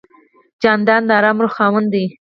جانداد 0.63 1.01
د 1.07 1.11
آرام 1.19 1.37
روح 1.41 1.51
خاوند 1.57 1.87
دی. 1.93 2.05